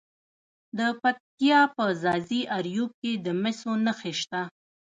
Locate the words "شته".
4.21-4.41